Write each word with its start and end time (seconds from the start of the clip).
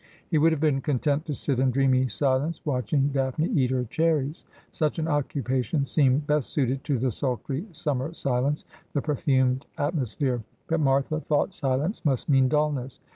He 0.31 0.39
would 0.39 0.51
have 0.51 0.59
been 0.59 0.81
content 0.81 1.27
to 1.27 1.35
sit 1.35 1.59
in 1.59 1.69
dreamy 1.69 2.07
silence 2.07 2.59
watch 2.65 2.91
ing 2.91 3.09
Daphne 3.09 3.49
eat 3.49 3.69
her 3.69 3.83
cherries. 3.83 4.47
Such 4.71 4.97
an 4.97 5.07
occupation 5.07 5.85
seemed 5.85 6.25
best 6.25 6.49
suited 6.49 6.83
to 6.85 6.97
the 6.97 7.11
sultry 7.11 7.67
summer 7.71 8.11
silence, 8.11 8.65
the 8.93 9.01
perfumed 9.03 9.67
atmo 9.77 10.07
sphere. 10.07 10.43
But 10.65 10.79
Martha 10.79 11.19
thought 11.19 11.53
silence 11.53 12.03
must 12.03 12.29
mean 12.29 12.49
dulness. 12.49 12.99